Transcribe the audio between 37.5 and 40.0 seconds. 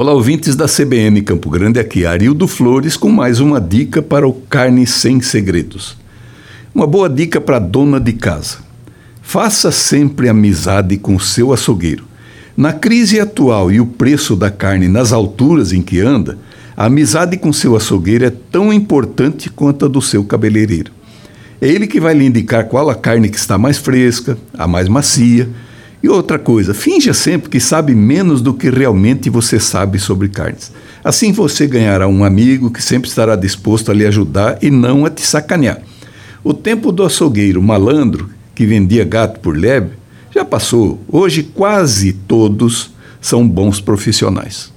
malandro, que vendia gato por leve,